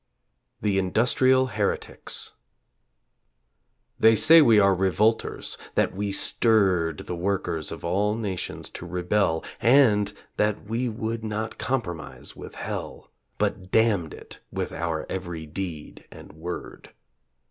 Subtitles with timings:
[0.61, 2.31] THE INDUSTRIAL HERETICS
[3.99, 9.45] They say we are revolters that we stirred The workers of all nations to rebel
[9.59, 16.07] And that we would not compromise with Hell, But damned it with our every deed
[16.11, 16.93] and word.